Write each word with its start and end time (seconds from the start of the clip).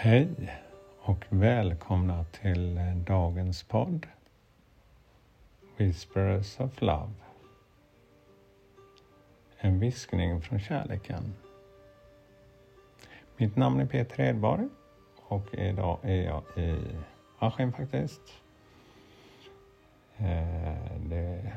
Hej 0.00 0.28
och 1.00 1.26
välkomna 1.28 2.24
till 2.24 2.80
dagens 3.06 3.62
podd 3.62 4.06
Whispers 5.76 6.60
of 6.60 6.82
Love. 6.82 7.10
En 9.58 9.80
viskning 9.80 10.40
från 10.40 10.60
kärleken. 10.60 11.34
Mitt 13.36 13.56
namn 13.56 13.80
är 13.80 13.86
Peter 13.86 14.20
Edborg 14.20 14.68
och 15.16 15.54
idag 15.54 15.98
är 16.02 16.22
jag 16.22 16.42
i 16.56 16.78
Askim 17.38 17.72
faktiskt. 17.72 18.22
Eh, 20.16 20.98
det... 21.08 21.52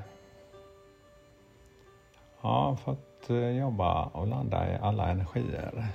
Jag 2.41 2.49
har 2.49 2.75
fått 2.75 3.29
eh, 3.29 3.49
jobba 3.49 4.05
och 4.05 4.27
landa 4.27 4.73
i 4.73 4.77
alla 4.81 5.09
energier, 5.09 5.87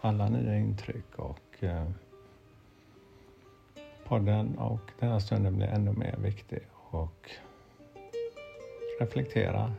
alla 0.00 0.28
nya 0.28 0.56
intryck 0.56 1.18
och 1.18 1.47
eh, 1.62 1.84
podden 4.04 4.58
och 4.58 4.80
den 4.98 5.10
här 5.10 5.18
stunden 5.18 5.56
blir 5.56 5.66
ännu 5.66 5.92
mer 5.92 6.16
viktig 6.18 6.62
och 6.90 7.30
reflektera 9.00 9.72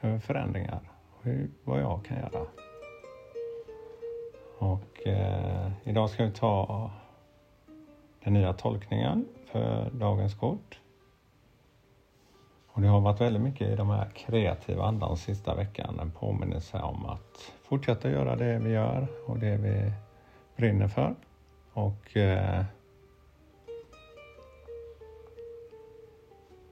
över 0.00 0.18
förändringar 0.18 0.80
och 1.10 1.24
hur, 1.24 1.50
vad 1.64 1.80
jag 1.80 2.04
kan 2.04 2.16
göra. 2.16 2.46
Och 4.58 5.06
eh, 5.06 5.70
idag 5.84 6.10
ska 6.10 6.24
vi 6.24 6.32
ta 6.32 6.90
den 8.24 8.32
nya 8.32 8.52
tolkningen 8.52 9.28
för 9.44 9.90
dagens 9.92 10.34
kort. 10.34 10.80
Och 12.68 12.82
det 12.82 12.88
har 12.88 13.00
varit 13.00 13.20
väldigt 13.20 13.42
mycket 13.42 13.68
i 13.68 13.76
de 13.76 13.90
här 13.90 14.10
kreativa 14.14 14.84
andan 14.84 15.16
sista 15.16 15.54
veckan. 15.54 16.00
En 16.00 16.10
påminnelse 16.10 16.78
om 16.78 17.06
att 17.06 17.52
fortsätta 17.62 18.10
göra 18.10 18.36
det 18.36 18.58
vi 18.58 18.70
gör 18.70 19.06
och 19.26 19.38
det 19.38 19.56
vi 19.56 19.92
brinner 20.58 20.88
för. 20.88 21.14
Och 21.72 22.16
eh, 22.16 22.64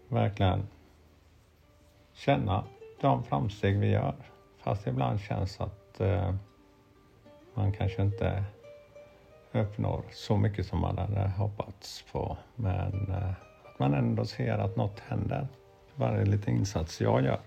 verkligen 0.09 0.69
känna 2.13 2.65
de 3.01 3.25
framsteg 3.25 3.79
vi 3.79 3.91
gör. 3.91 4.15
Fast 4.59 4.87
ibland 4.87 5.21
känns 5.21 5.61
att 5.61 6.01
eh, 6.01 6.35
man 7.55 7.73
kanske 7.73 8.03
inte 8.03 8.45
uppnår 9.53 10.03
så 10.13 10.37
mycket 10.37 10.67
som 10.67 10.81
man 10.81 10.99
hade 10.99 11.29
hoppats 11.29 12.05
på. 12.13 12.37
Men 12.55 13.11
eh, 13.11 13.31
att 13.65 13.79
man 13.79 13.95
ändå 13.95 14.25
ser 14.25 14.59
att 14.59 14.77
något 14.77 15.01
händer 15.01 15.49
för 15.87 16.01
varje 16.01 16.25
liten 16.25 16.57
insats 16.57 17.01
jag 17.01 17.25
gör. 17.25 17.41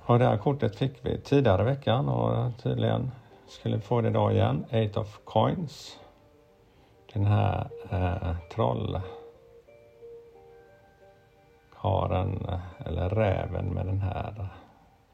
Och 0.00 0.18
det 0.18 0.24
här 0.24 0.36
kortet 0.36 0.76
fick 0.76 1.06
vi 1.06 1.20
tidigare 1.20 1.62
i 1.62 1.64
veckan 1.64 2.08
och 2.08 2.62
tydligen 2.62 3.10
skulle 3.50 3.80
få 3.80 4.00
det 4.00 4.08
idag 4.08 4.32
igen. 4.32 4.64
Eight 4.70 4.96
of 4.96 5.18
coins. 5.24 5.98
Den 7.12 7.26
här 7.26 7.70
eh, 7.90 8.36
troll 8.52 9.00
eller 12.90 13.10
räven 13.10 13.74
med 13.74 13.86
den 13.86 14.00
här 14.00 14.48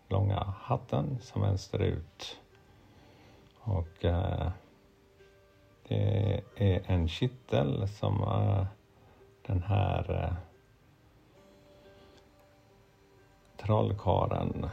långa 0.09 0.55
hatten 0.61 1.19
som 1.20 1.43
vänster 1.43 1.78
ut. 1.78 2.41
Och 3.61 4.05
eh, 4.05 4.50
det 5.89 6.43
är 6.56 6.83
en 6.87 7.09
kittel 7.09 7.89
som 7.89 8.23
eh, 8.23 8.67
den 9.47 9.62
här 9.62 10.25
eh, 10.25 10.34
trollkaren 13.56 14.69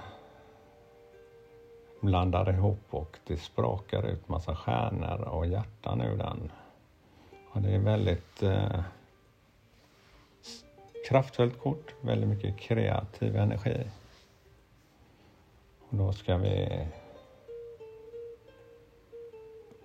blandar 2.04 2.50
ihop 2.50 2.88
och 2.90 3.18
det 3.28 3.38
sprakar 3.38 4.06
ut 4.06 4.30
massa 4.30 4.56
stjärnor 4.56 5.22
och 5.22 5.48
hjärtan 5.48 6.02
ur 6.02 6.18
den. 6.18 6.52
Och 7.52 7.62
det 7.62 7.72
är 7.72 7.80
väldigt 7.80 8.44
eh, 8.44 8.82
kraftfullt 11.10 11.60
kort, 11.60 11.94
väldigt 12.02 12.30
mycket 12.30 12.58
kreativ 12.58 13.36
energi. 13.36 13.88
Och 15.90 15.98
då 15.98 16.14
ska 16.14 16.38
vi 16.38 16.88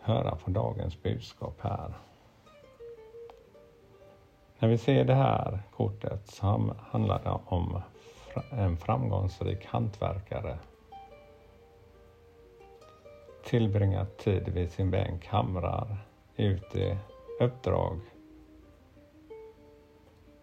höra 0.00 0.36
på 0.36 0.50
dagens 0.50 1.02
budskap 1.02 1.56
här. 1.60 1.92
När 4.58 4.68
vi 4.68 4.78
ser 4.78 5.04
det 5.04 5.14
här 5.14 5.62
kortet 5.76 6.26
så 6.26 6.74
handlar 6.90 7.22
det 7.24 7.38
om 7.44 7.82
en 8.50 8.76
framgångsrik 8.76 9.66
hantverkare. 9.66 10.58
Tillbringat 13.48 14.18
tid 14.18 14.48
vid 14.48 14.70
sin 14.70 14.90
bänk, 14.90 15.26
hamrar, 15.26 15.96
ute, 16.36 16.98
uppdrag 17.40 18.00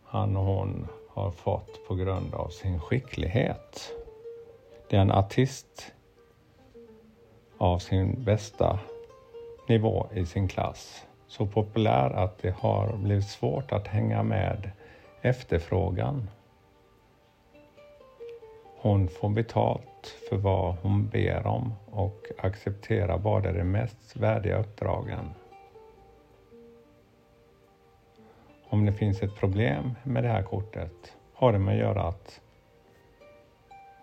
han 0.04 0.38
och 0.38 0.46
hon 0.46 0.88
har 1.10 1.32
fått 1.32 1.88
på 1.88 1.96
grund 1.96 2.34
av 2.34 2.50
sin 2.50 2.80
skicklighet. 2.80 3.94
Det 4.90 4.98
är 4.98 5.02
en 5.02 5.12
artist 5.12 5.94
av 7.58 7.80
sin 7.80 8.24
bästa 8.24 8.80
nivå 9.70 10.08
i 10.14 10.26
sin 10.26 10.48
klass. 10.48 11.06
Så 11.28 11.46
populär 11.46 12.10
att 12.10 12.38
det 12.38 12.56
har 12.56 12.98
blivit 12.98 13.28
svårt 13.30 13.72
att 13.72 13.88
hänga 13.88 14.24
med 14.24 14.72
efterfrågan. 15.22 16.30
Hon 18.78 19.08
får 19.08 19.30
betalt 19.30 19.95
för 20.30 20.38
vad 20.38 20.76
hon 20.82 21.08
ber 21.08 21.48
om 21.48 21.74
och 21.86 22.26
acceptera 22.38 23.18
vad 23.18 23.46
är 23.46 23.54
de 23.54 23.64
mest 23.64 24.16
värdiga 24.16 24.58
uppdragen. 24.58 25.30
om 28.76 28.86
det 28.86 28.94
finns 28.94 29.22
ett 29.22 29.36
problem 29.36 29.96
med 30.04 30.24
det 30.24 30.30
här 30.30 30.44
kortet 30.44 31.18
har 31.34 31.54
det 31.54 31.60
med 31.60 31.74
att 31.74 31.80
göra 31.80 32.04
att 32.04 32.42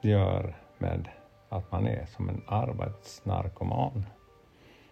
gör 0.00 0.56
med 0.78 1.08
att 1.48 1.72
man 1.72 1.86
är 1.86 2.06
som 2.06 2.28
en 2.28 2.42
arbetsnarkoman. 2.46 4.06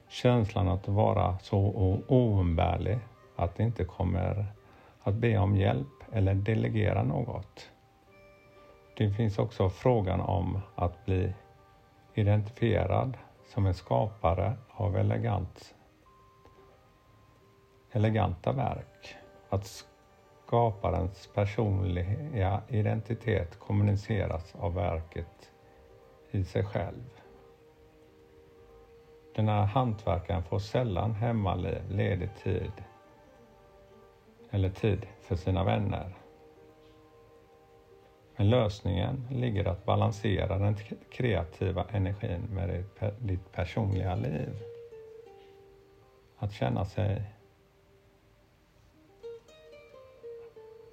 Känslan 0.09 0.69
att 0.69 0.89
vara 0.89 1.39
så 1.39 1.59
oumbärlig 2.09 2.99
att 3.37 3.57
det 3.57 3.63
inte 3.63 3.85
kommer 3.85 4.47
att 5.03 5.15
be 5.15 5.39
om 5.39 5.57
hjälp 5.57 6.13
eller 6.13 6.35
delegera 6.35 7.03
något. 7.03 7.71
Det 9.01 9.11
finns 9.11 9.39
också 9.39 9.69
frågan 9.71 10.21
om 10.21 10.61
att 10.75 11.05
bli 11.05 11.33
identifierad 12.15 13.17
som 13.47 13.67
en 13.67 13.75
skapare 13.75 14.57
av 14.71 14.97
elegant, 14.97 15.75
eleganta 17.93 18.53
verk. 18.53 19.17
Att 19.49 19.85
skaparens 20.47 21.29
personliga 21.35 22.63
identitet 22.69 23.59
kommuniceras 23.59 24.55
av 24.55 24.75
verket 24.75 25.51
i 26.31 26.45
sig 26.45 26.65
själv. 26.65 27.11
Den 29.35 29.49
här 29.49 29.65
hantverkaren 29.65 30.43
får 30.43 30.59
sällan 30.59 31.15
hemmaledig 31.15 32.31
tid 32.43 32.73
eller 34.51 34.71
tid 34.71 35.07
för 35.21 35.37
sina 35.37 35.65
vänner. 35.65 36.20
Men 38.41 38.51
lösningen 38.51 39.27
ligger 39.31 39.65
att 39.65 39.85
balansera 39.85 40.59
den 40.59 40.77
kreativa 41.11 41.85
energin 41.93 42.41
med 42.51 42.85
ditt 43.19 43.53
personliga 43.53 44.15
liv. 44.15 44.57
Att 46.39 46.53
känna 46.53 46.85
sig 46.85 47.23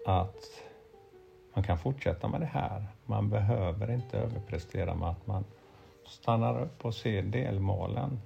att 0.05 0.63
man 1.53 1.63
kan 1.63 1.77
fortsätta 1.77 2.27
med 2.27 2.41
det 2.41 2.45
här. 2.45 2.85
Man 3.05 3.29
behöver 3.29 3.91
inte 3.91 4.17
överprestera 4.17 4.95
med 4.95 5.09
att 5.09 5.27
man 5.27 5.45
stannar 6.05 6.61
upp 6.61 6.85
och 6.85 6.95
ser 6.95 7.21
delmålen. 7.21 8.19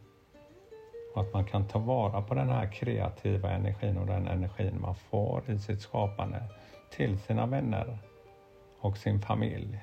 Och 1.16 1.22
att 1.22 1.34
man 1.34 1.46
kan 1.46 1.68
ta 1.68 1.80
vara 1.80 2.22
på 2.22 2.34
den 2.34 2.50
här 2.50 2.72
kreativa 2.72 3.52
energin 3.52 3.98
och 3.98 4.08
den 4.08 4.28
energin 4.28 4.82
man 4.82 4.96
får 4.96 5.44
i 5.52 5.60
sitt 5.60 5.82
skapande 5.82 6.44
till 6.90 7.20
sina 7.20 7.46
vänner 7.46 7.98
och 8.82 8.98
sin 8.98 9.22
familj. 9.22 9.80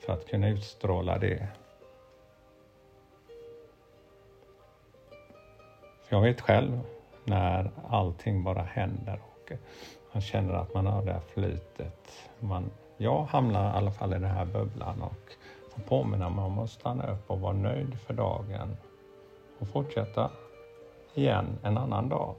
För 0.00 0.12
att 0.12 0.26
kunna 0.26 0.48
utstråla 0.48 1.18
det. 1.18 1.48
För 6.02 6.16
jag 6.16 6.20
vet 6.22 6.40
själv 6.40 6.80
när 7.24 7.70
allting 7.88 8.44
bara 8.44 8.62
händer 8.62 9.20
och 9.22 9.52
man 10.12 10.20
känner 10.20 10.54
att 10.54 10.74
man 10.74 10.86
har 10.86 11.04
det 11.04 11.12
här 11.12 11.20
flytet. 11.20 12.30
Man, 12.40 12.70
jag 12.96 13.22
hamnar 13.24 13.74
i 13.74 13.76
alla 13.76 13.90
fall 13.90 14.10
i 14.10 14.18
den 14.18 14.30
här 14.30 14.44
bubblan 14.44 15.02
och 15.02 15.32
får 15.74 15.82
påminna 15.82 16.30
mig 16.30 16.44
om 16.44 16.58
att 16.58 16.70
stanna 16.70 17.12
upp 17.12 17.30
och 17.30 17.40
vara 17.40 17.52
nöjd 17.52 18.00
för 18.00 18.14
dagen 18.14 18.76
och 19.58 19.68
fortsätta 19.68 20.30
igen 21.14 21.58
en 21.62 21.78
annan 21.78 22.08
dag. 22.08 22.34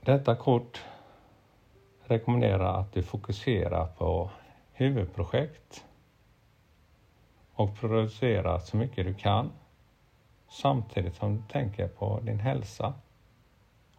Detta 0.00 0.36
kort 0.36 0.84
rekommenderar 2.04 2.80
att 2.80 2.92
du 2.92 3.02
fokuserar 3.02 3.86
på 3.86 4.30
huvudprojekt 4.72 5.84
och 7.54 7.76
producerar 7.76 8.58
så 8.58 8.76
mycket 8.76 9.06
du 9.06 9.14
kan 9.14 9.52
samtidigt 10.48 11.16
som 11.16 11.36
du 11.36 11.42
tänker 11.52 11.88
på 11.88 12.20
din 12.20 12.40
hälsa. 12.40 12.94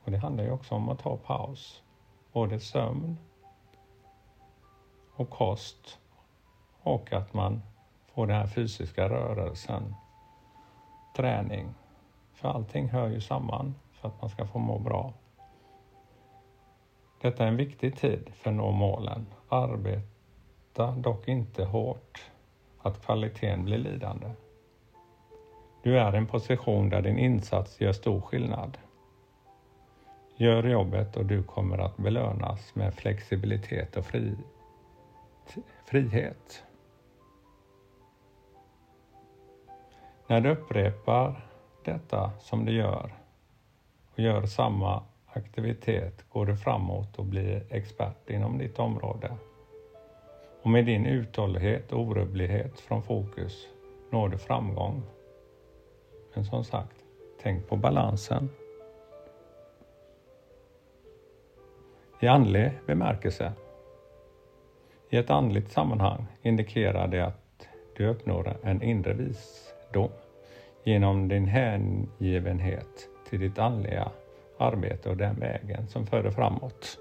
Och 0.03 0.11
det 0.11 0.17
handlar 0.17 0.43
ju 0.43 0.51
också 0.51 0.75
om 0.75 0.89
att 0.89 0.99
ta 0.99 1.17
paus. 1.17 1.83
Både 2.33 2.59
sömn 2.59 3.17
och 5.15 5.29
kost 5.29 5.99
och 6.81 7.13
att 7.13 7.33
man 7.33 7.61
får 8.13 8.27
den 8.27 8.35
här 8.35 8.47
fysiska 8.47 9.09
rörelsen, 9.09 9.95
träning. 11.15 11.73
För 12.33 12.49
allting 12.49 12.89
hör 12.89 13.07
ju 13.07 13.21
samman 13.21 13.75
för 13.91 14.07
att 14.07 14.21
man 14.21 14.29
ska 14.29 14.45
få 14.45 14.59
må 14.59 14.79
bra. 14.79 15.13
Detta 17.21 17.43
är 17.43 17.47
en 17.47 17.57
viktig 17.57 17.97
tid 17.97 18.31
för 18.33 18.49
att 18.49 18.55
nå 18.55 18.71
målen. 18.71 19.25
Arbeta 19.49 20.91
dock 20.91 21.27
inte 21.27 21.65
hårt, 21.65 22.31
att 22.81 23.05
kvaliteten 23.05 23.65
blir 23.65 23.77
lidande. 23.77 24.31
Du 25.83 25.99
är 25.99 26.13
i 26.13 26.17
en 26.17 26.27
position 26.27 26.89
där 26.89 27.01
din 27.01 27.17
insats 27.17 27.81
gör 27.81 27.93
stor 27.93 28.21
skillnad. 28.21 28.77
Gör 30.35 30.63
jobbet 30.63 31.17
och 31.17 31.25
du 31.25 31.43
kommer 31.43 31.77
att 31.77 31.97
belönas 31.97 32.75
med 32.75 32.93
flexibilitet 32.93 33.97
och 33.97 34.05
fri, 34.05 34.37
frihet. 35.85 36.63
När 40.27 40.41
du 40.41 40.49
upprepar 40.49 41.45
detta 41.85 42.31
som 42.39 42.65
du 42.65 42.71
gör 42.71 43.13
och 44.11 44.19
gör 44.19 44.45
samma 44.45 45.03
aktivitet 45.33 46.25
går 46.29 46.45
du 46.45 46.55
framåt 46.55 47.19
och 47.19 47.25
blir 47.25 47.63
expert 47.69 48.29
inom 48.29 48.57
ditt 48.57 48.79
område. 48.79 49.37
Och 50.61 50.69
med 50.69 50.85
din 50.85 51.05
uthållighet 51.05 51.91
och 51.91 51.99
orubblighet 51.99 52.79
från 52.79 53.03
fokus 53.03 53.67
når 54.09 54.29
du 54.29 54.37
framgång. 54.37 55.03
Men 56.33 56.45
som 56.45 56.63
sagt, 56.63 56.95
tänk 57.41 57.67
på 57.67 57.75
balansen. 57.75 58.49
I 62.19 62.27
andlig 62.27 62.71
bemärkelse. 62.85 63.53
I 65.09 65.17
ett 65.17 65.29
andligt 65.29 65.71
sammanhang 65.71 66.25
indikerar 66.41 67.07
det 67.07 67.25
att 67.25 67.67
du 67.97 68.07
uppnår 68.07 68.57
en 68.63 68.81
inre 68.81 69.13
visdom 69.13 70.09
genom 70.83 71.27
din 71.27 71.45
hängivenhet 71.45 73.09
till 73.29 73.39
ditt 73.39 73.59
andliga 73.59 74.11
arbete 74.61 75.09
och 75.09 75.17
den 75.17 75.39
vägen 75.39 75.87
som 75.87 76.05
för 76.05 76.23
dig 76.23 76.31
framåt. 76.31 76.97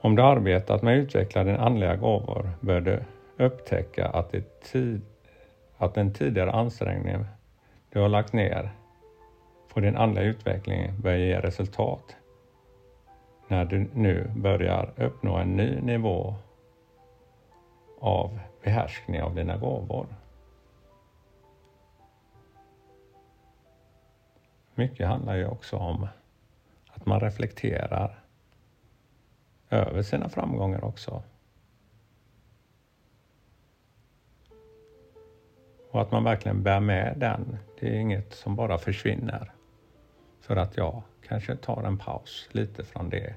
Om 0.00 0.16
du 0.16 0.22
arbetat 0.22 0.82
med 0.82 0.98
att 0.98 1.02
utveckla 1.02 1.44
dina 1.44 1.58
andliga 1.58 1.96
gåvor 1.96 2.50
bör 2.60 2.80
du 2.80 3.00
upptäcka 3.36 4.08
att, 4.08 4.32
det 4.32 4.60
tid, 4.60 5.00
att 5.76 5.94
den 5.94 6.12
tidigare 6.12 6.52
ansträngningen 6.52 7.26
du 7.92 8.00
har 8.00 8.08
lagt 8.08 8.32
ner 8.32 8.70
på 9.74 9.80
din 9.80 9.96
andliga 9.96 10.24
utveckling 10.24 11.00
börjar 11.00 11.18
ge 11.18 11.40
resultat 11.40 12.16
när 13.48 13.64
du 13.64 13.86
nu 13.94 14.30
börjar 14.36 14.92
uppnå 14.96 15.36
en 15.36 15.56
ny 15.56 15.80
nivå 15.80 16.34
av 18.00 18.38
behärskning 18.62 19.22
av 19.22 19.34
dina 19.34 19.56
gåvor. 19.56 20.06
Mycket 24.78 25.08
handlar 25.08 25.36
ju 25.36 25.46
också 25.46 25.76
om 25.76 26.08
att 26.86 27.06
man 27.06 27.20
reflekterar 27.20 28.24
över 29.70 30.02
sina 30.02 30.28
framgångar 30.28 30.84
också. 30.84 31.22
Och 35.90 36.00
att 36.00 36.12
man 36.12 36.24
verkligen 36.24 36.62
bär 36.62 36.80
med 36.80 37.18
den. 37.18 37.58
Det 37.80 37.88
är 37.88 38.00
inget 38.00 38.34
som 38.34 38.56
bara 38.56 38.78
försvinner 38.78 39.52
för 40.40 40.56
att 40.56 40.76
jag 40.76 41.02
kanske 41.22 41.56
tar 41.56 41.82
en 41.82 41.98
paus 41.98 42.48
lite 42.52 42.84
från 42.84 43.10
det. 43.10 43.34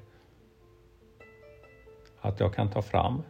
Att 2.20 2.40
jag 2.40 2.54
kan 2.54 2.70
ta 2.70 2.82
fram 2.82 3.22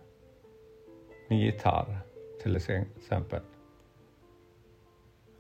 min 1.28 1.38
gitarr 1.38 1.98
till 2.42 2.56
exempel. 2.56 3.42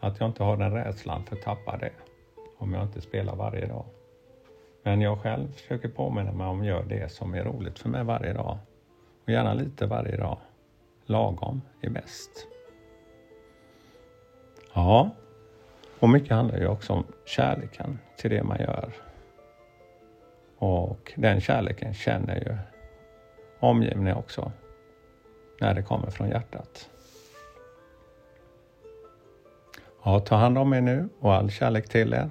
Att 0.00 0.20
jag 0.20 0.28
inte 0.28 0.42
har 0.42 0.56
den 0.56 0.72
rädslan 0.72 1.24
för 1.24 1.36
att 1.36 1.42
tappa 1.42 1.76
det 1.76 1.92
om 2.62 2.72
jag 2.72 2.82
inte 2.82 3.00
spelar 3.00 3.36
varje 3.36 3.66
dag. 3.66 3.84
Men 4.82 5.00
jag 5.00 5.18
själv 5.18 5.52
försöker 5.52 5.88
påminna 5.88 6.32
mig 6.32 6.46
om 6.46 6.60
att 6.60 6.66
göra 6.66 6.84
det 6.84 7.12
som 7.12 7.34
är 7.34 7.44
roligt 7.44 7.78
för 7.78 7.88
mig 7.88 8.04
varje 8.04 8.32
dag. 8.32 8.58
Och 9.24 9.28
gärna 9.28 9.54
lite 9.54 9.86
varje 9.86 10.16
dag. 10.16 10.38
Lagom 11.04 11.62
är 11.80 11.90
bäst. 11.90 12.46
Ja, 14.74 15.10
och 15.98 16.08
mycket 16.08 16.30
handlar 16.30 16.58
ju 16.58 16.66
också 16.66 16.92
om 16.92 17.04
kärleken 17.24 17.98
till 18.16 18.30
det 18.30 18.42
man 18.42 18.58
gör. 18.60 18.92
Och 20.58 21.12
den 21.16 21.40
kärleken 21.40 21.94
känner 21.94 22.34
ju 22.34 22.56
omgivningen 23.60 24.16
också 24.16 24.52
när 25.60 25.74
det 25.74 25.82
kommer 25.82 26.10
från 26.10 26.28
hjärtat. 26.28 26.90
Ja, 30.04 30.20
ta 30.20 30.36
hand 30.36 30.58
om 30.58 30.72
er 30.72 30.80
nu 30.80 31.08
och 31.20 31.34
all 31.34 31.50
kärlek 31.50 31.88
till 31.88 32.14
er. 32.14 32.30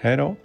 Hej 0.00 0.16
då! 0.16 0.36